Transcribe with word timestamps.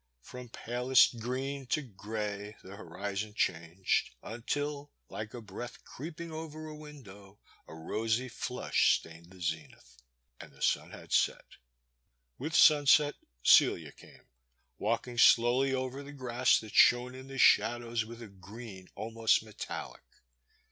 From 0.23 0.49
palest 0.49 1.19
green 1.19 1.67
to 1.67 1.83
grey 1.83 2.55
the 2.63 2.75
horizon 2.75 3.35
changed 3.35 4.09
until, 4.23 4.91
like 5.09 5.35
a 5.35 5.41
breath 5.43 5.83
creeping 5.83 6.31
over 6.31 6.65
a 6.65 6.73
window, 6.73 7.39
a 7.67 7.75
rosy 7.75 8.27
flush 8.27 8.97
stained 8.97 9.29
the 9.29 9.39
zenith. 9.39 9.97
And 10.39 10.53
the 10.53 10.61
sun 10.63 10.89
had 10.89 11.13
set. 11.13 11.45
With 12.39 12.55
sunset 12.55 13.13
Celia 13.43 13.91
came, 13.91 14.25
walking 14.79 15.19
slowly 15.19 15.71
over 15.71 16.01
the 16.01 16.13
grass 16.13 16.59
that 16.61 16.73
shone 16.73 17.13
in 17.13 17.27
the 17.27 17.37
shadows 17.37 18.03
with 18.03 18.23
a 18.23 18.27
green 18.27 18.87
almost 18.95 19.43
metallic. 19.43 20.01